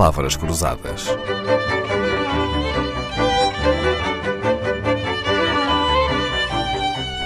[0.00, 1.08] Palavras Cruzadas.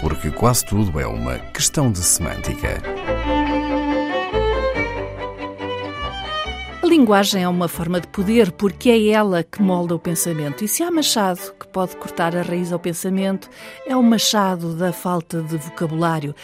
[0.00, 2.80] Porque quase tudo é uma questão de semântica.
[6.80, 10.62] A linguagem é uma forma de poder porque é ela que molda o pensamento.
[10.64, 13.50] E se há machado que pode cortar a raiz ao pensamento,
[13.84, 16.36] é o machado da falta de vocabulário.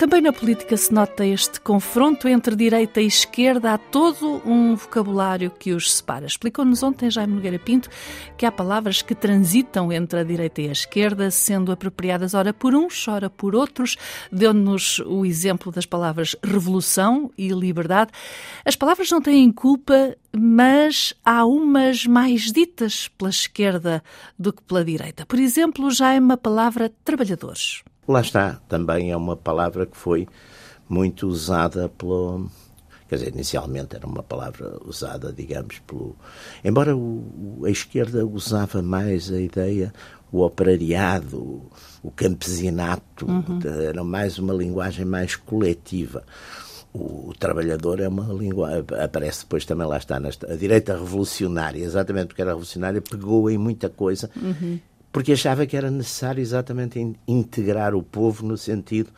[0.00, 3.74] Também na política se nota este confronto entre direita e esquerda.
[3.74, 6.24] Há todo um vocabulário que os separa.
[6.24, 7.90] Explicou-nos ontem Jaime Nogueira Pinto
[8.34, 12.74] que há palavras que transitam entre a direita e a esquerda, sendo apropriadas ora por
[12.74, 13.98] uns, ora por outros.
[14.32, 18.10] Deu-nos o exemplo das palavras revolução e liberdade.
[18.64, 24.02] As palavras não têm culpa, mas há umas mais ditas pela esquerda
[24.38, 25.26] do que pela direita.
[25.26, 27.82] Por exemplo, já é uma palavra trabalhadores.
[28.10, 30.26] Lá está, também é uma palavra que foi
[30.88, 32.50] muito usada pelo.
[33.08, 36.16] Quer dizer, inicialmente era uma palavra usada, digamos, pelo.
[36.64, 39.92] Embora o, a esquerda usava mais a ideia,
[40.32, 41.62] o operariado,
[42.02, 43.60] o campesinato, uhum.
[43.80, 46.24] era mais uma linguagem mais coletiva.
[46.92, 48.84] O trabalhador é uma linguagem.
[49.00, 50.18] Aparece depois também lá está.
[50.18, 54.80] Nesta, a direita revolucionária, exatamente porque era revolucionária, pegou em muita coisa uhum
[55.12, 59.10] porque achava que era necessário exatamente integrar o povo no sentido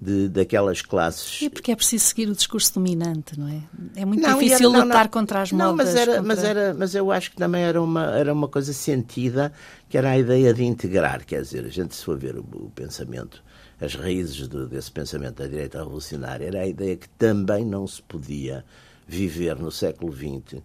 [0.00, 1.42] de, daquelas classes.
[1.42, 3.62] E porque é preciso seguir o discurso dominante, não é?
[3.96, 5.66] É muito não, difícil era, não, lutar não, contra as modas.
[5.68, 6.22] Não, mas, era, contra...
[6.22, 9.52] mas, era, mas eu acho que também era uma, era uma coisa sentida,
[9.88, 11.24] que era a ideia de integrar.
[11.24, 13.42] Quer dizer, a gente se for ver o, o pensamento,
[13.80, 18.02] as raízes do, desse pensamento da direita revolucionária, era a ideia que também não se
[18.02, 18.64] podia
[19.06, 20.62] viver no século XX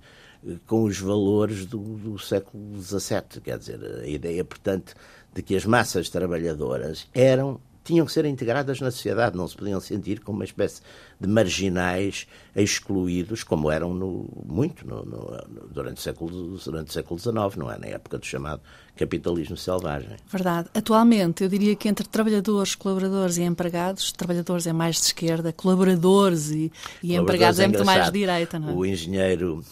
[0.66, 3.42] com os valores do, do século XVII.
[3.44, 4.94] Quer dizer, a ideia, portanto,
[5.34, 9.80] de que as massas trabalhadoras eram tinham que ser integradas na sociedade, não se podiam
[9.80, 10.82] sentir como uma espécie
[11.20, 17.20] de marginais excluídos, como eram no, muito no, no, durante, o século, durante o século
[17.20, 17.78] XIX, não é?
[17.78, 18.62] Na época do chamado
[18.96, 20.16] capitalismo selvagem.
[20.28, 20.70] Verdade.
[20.74, 26.52] Atualmente, eu diria que entre trabalhadores, colaboradores e empregados, trabalhadores é mais de esquerda, colaboradores
[26.52, 26.72] e,
[27.02, 28.74] e empregados é, é muito mais de direita, não é?
[28.74, 29.64] O engenheiro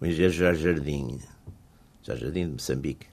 [0.00, 1.18] o engenheiro Jorge Jardim,
[2.02, 3.06] Jorge Jardim de Moçambique,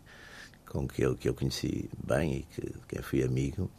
[0.66, 3.70] com que eu, que eu conheci bem e que, quem fui amigo,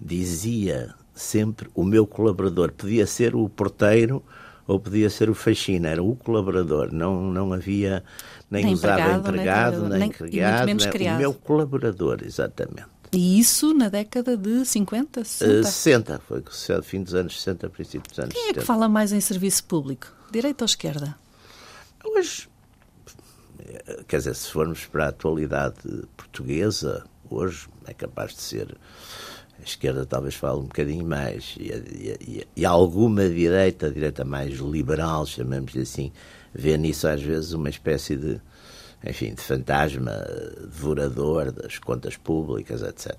[0.00, 4.22] dizia sempre o meu colaborador podia ser o porteiro
[4.66, 8.04] ou podia ser o faxina, era o colaborador, não, não havia
[8.50, 11.16] nem, nem usava empregado, empregado, nem, nem criado, nem, criado.
[11.16, 12.86] o meu colaborador, exatamente.
[13.12, 15.60] E isso na década de 50, 60?
[15.60, 16.44] Uh, 60, foi
[16.78, 18.58] o fim dos anos 60, princípio dos anos Quem 70.
[18.58, 20.06] é que fala mais em serviço público?
[20.30, 21.16] Direita ou esquerda?
[22.04, 22.48] Hoje,
[24.08, 25.76] quer dizer, se formos para a atualidade
[26.16, 28.76] portuguesa, hoje é capaz de ser.
[29.58, 35.26] A esquerda talvez fale um bocadinho mais, e, e, e alguma direita, direita mais liberal,
[35.26, 36.10] chamamos-lhe assim,
[36.54, 38.40] vê nisso às vezes uma espécie de,
[39.04, 40.12] enfim, de fantasma
[40.60, 43.16] devorador das contas públicas, etc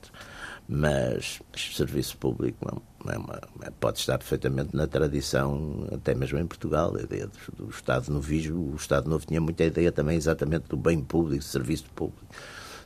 [0.73, 2.65] mas o serviço público
[3.05, 7.65] é uma, é, pode estar perfeitamente na tradição, até mesmo em Portugal, a ideia do,
[7.65, 11.43] do Estado novo, o Estado Novo tinha muita ideia também exatamente do bem público, do
[11.43, 12.25] serviço público.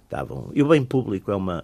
[0.03, 1.63] Estavam, e o bem público é uma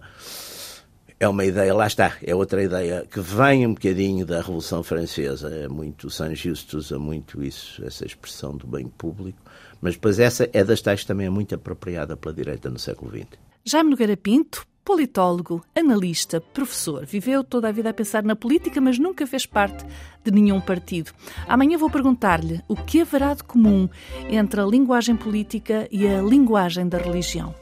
[1.22, 5.48] é uma ideia, lá está, é outra ideia que vem um bocadinho da Revolução Francesa,
[5.54, 9.38] é muito, Saint-Just usa muito isso, essa expressão do bem público,
[9.80, 13.38] mas depois essa é das tais também é muito apropriada pela direita no século XX.
[13.64, 18.98] Jaime Nogueira Pinto, Politólogo, analista, professor, viveu toda a vida a pensar na política, mas
[18.98, 19.86] nunca fez parte
[20.24, 21.12] de nenhum partido.
[21.46, 23.88] Amanhã vou perguntar-lhe o que haverá de comum
[24.28, 27.61] entre a linguagem política e a linguagem da religião.